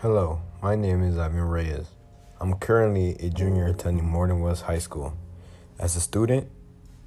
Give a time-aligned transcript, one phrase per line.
[0.00, 1.88] Hello, my name is Ivan Reyes.
[2.40, 5.12] I'm currently a junior attending Morton West High School.
[5.76, 6.48] As a student,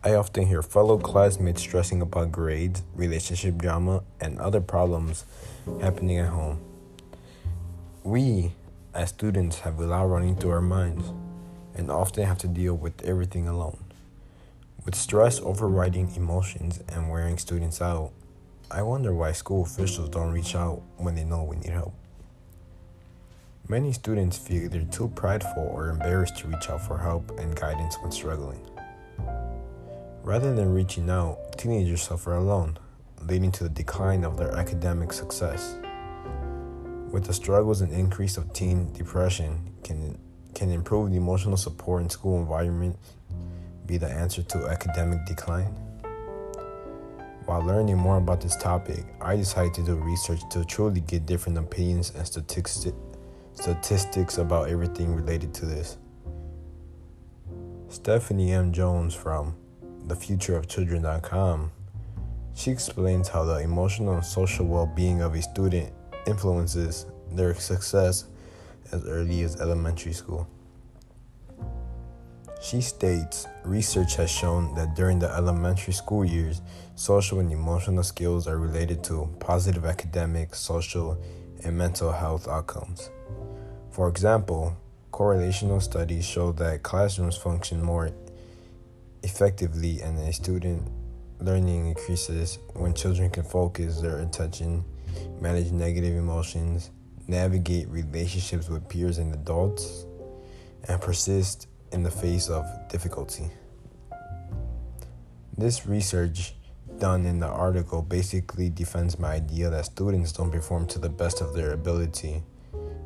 [0.04, 5.24] I often hear fellow classmates stressing about grades, relationship drama, and other problems
[5.80, 6.60] happening at home.
[8.04, 8.52] We,
[8.94, 11.14] as students, have a lot running through our minds
[11.74, 13.86] and often have to deal with everything alone.
[14.84, 18.12] With stress overriding emotions and wearing students out,
[18.70, 21.94] I wonder why school officials don't reach out when they know we need help.
[23.72, 27.96] Many students feel either too prideful or embarrassed to reach out for help and guidance
[28.02, 28.60] when struggling.
[30.24, 32.78] Rather than reaching out, teenagers suffer alone,
[33.30, 35.78] leading to the decline of their academic success.
[37.14, 40.20] With the struggles and increase of teen depression, can,
[40.54, 42.98] can improved emotional support in school environment
[43.86, 45.74] be the answer to academic decline?
[47.46, 51.58] While learning more about this topic, I decided to do research to truly get different
[51.58, 52.86] opinions and statistics
[53.54, 55.98] statistics about everything related to this.
[57.90, 58.72] Stephanie M.
[58.72, 59.56] Jones from
[60.08, 61.72] thefutureofchildren.com
[62.54, 65.92] she explains how the emotional and social well-being of a student
[66.28, 68.26] influences their success
[68.92, 70.48] as early as elementary school.
[72.62, 76.62] She states research has shown that during the elementary school years,
[76.96, 81.20] social and emotional skills are related to positive academic, social,
[81.64, 83.10] and mental health outcomes.
[83.92, 84.78] For example,
[85.12, 88.12] correlational studies show that classrooms function more
[89.22, 90.90] effectively and a student
[91.42, 94.86] learning increases when children can focus their attention,
[95.42, 96.92] manage negative emotions,
[97.28, 100.06] navigate relationships with peers and adults,
[100.88, 103.50] and persist in the face of difficulty.
[105.58, 106.56] This research
[106.98, 111.42] done in the article basically defends my idea that students don't perform to the best
[111.42, 112.42] of their ability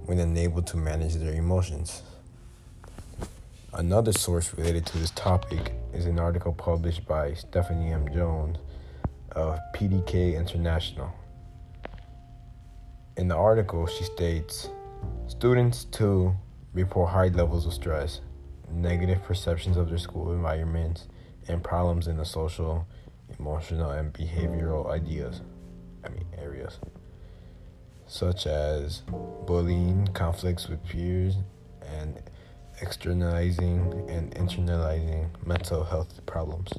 [0.05, 2.01] when unable to manage their emotions.
[3.73, 8.07] Another source related to this topic is an article published by Stephanie M.
[8.13, 8.57] Jones
[9.31, 11.11] of PDK International.
[13.17, 14.69] In the article, she states
[15.27, 16.35] students too
[16.73, 18.21] report high levels of stress
[18.71, 21.07] negative perceptions of their school environments,
[21.47, 22.87] and problems in the social,
[23.39, 25.41] emotional, and behavioral ideas,
[26.03, 26.79] I mean areas,
[28.07, 29.01] such as
[29.45, 31.35] bullying, conflicts with peers,
[31.85, 32.21] and
[32.81, 36.69] externalizing and internalizing mental health problems.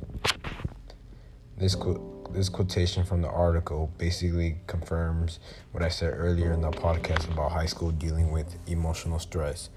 [1.56, 5.38] This quote, this quotation from the article basically confirms
[5.72, 9.70] what I said earlier in the podcast about high school dealing with emotional stress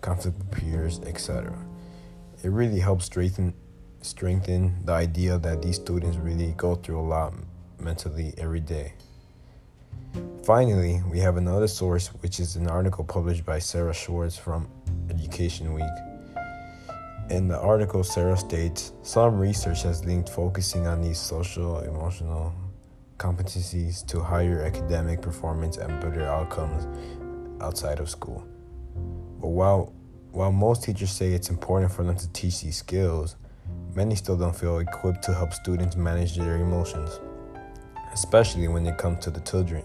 [0.00, 1.52] conflict with peers, etc.
[2.42, 3.54] It really helps strengthen
[4.00, 7.34] strengthen the idea that these students really go through a lot
[7.80, 8.92] mentally every day.
[10.48, 14.66] Finally, we have another source, which is an article published by Sarah Schwartz from
[15.10, 15.84] Education Week.
[17.28, 22.54] In the article, Sarah states some research has linked focusing on these social, emotional
[23.18, 26.86] competencies to higher academic performance and better outcomes
[27.60, 28.42] outside of school.
[29.42, 29.92] But while
[30.30, 33.36] while most teachers say it's important for them to teach these skills,
[33.94, 37.20] many still don't feel equipped to help students manage their emotions,
[38.14, 39.84] especially when it comes to the children,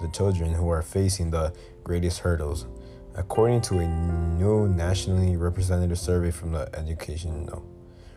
[0.00, 1.52] the children who are facing the
[1.84, 2.66] greatest hurdles.
[3.14, 7.64] According to a new nationally representative survey from the Education no,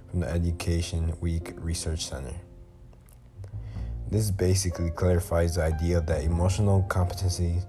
[0.10, 2.36] from the Education Week Research Center.
[4.12, 7.60] This basically clarifies the idea that emotional competency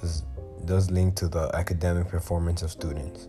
[0.00, 0.24] does
[0.64, 3.28] does link to the academic performance of students.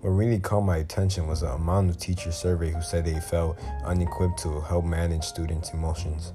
[0.00, 3.56] What really caught my attention was the amount of teachers surveyed who said they felt
[3.84, 6.32] unequipped to help manage students' emotions.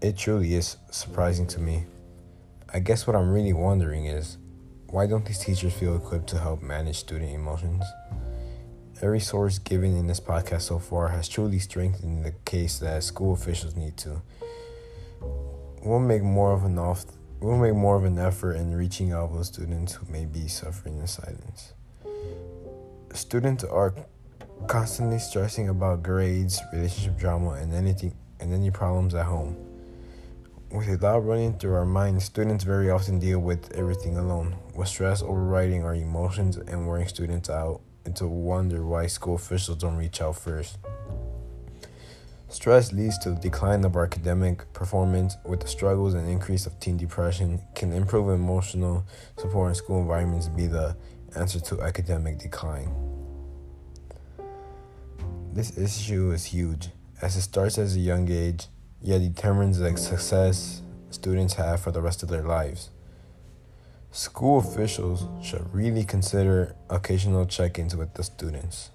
[0.00, 1.86] It truly is surprising to me.
[2.70, 4.36] I guess what I'm really wondering is
[4.90, 7.82] why don't these teachers feel equipped to help manage student emotions?
[9.00, 13.32] Every source given in this podcast so far has truly strengthened the case that school
[13.32, 14.20] officials need to.
[15.82, 17.06] We'll make more of an off
[17.40, 20.98] we'll make more of an effort in reaching out to students who may be suffering
[20.98, 21.72] in silence.
[23.14, 23.94] Students are
[24.66, 29.67] constantly stressing about grades, relationship drama, and anything and any problems at home.
[30.70, 34.88] With a lot running through our minds, students very often deal with everything alone, with
[34.88, 39.96] stress overriding our emotions and wearing students out, and to wonder why school officials don't
[39.96, 40.76] reach out first.
[42.50, 46.78] Stress leads to the decline of our academic performance, with the struggles and increase of
[46.80, 47.62] teen depression.
[47.74, 49.06] Can improve emotional
[49.38, 50.94] support in school environments be the
[51.34, 52.94] answer to academic decline?
[55.54, 56.90] This issue is huge,
[57.22, 58.66] as it starts at a young age,
[59.02, 62.90] yet determines the success students have for the rest of their lives.
[64.10, 68.90] School officials should really consider occasional check ins with the students,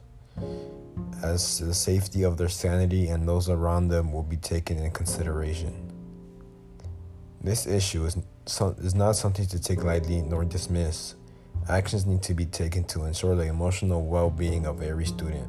[1.24, 5.92] as the safety of their sanity and those around them will be taken in consideration.
[7.42, 8.18] This issue is,
[8.80, 11.16] is not something to take lightly nor dismiss.
[11.70, 15.48] Actions need to be taken to ensure the emotional well being of every student.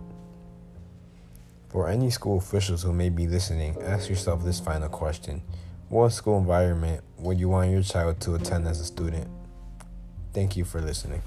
[1.74, 5.42] For any school officials who may be listening, ask yourself this final question
[5.88, 9.26] What school environment would you want your child to attend as a student?
[10.32, 11.20] Thank you for listening.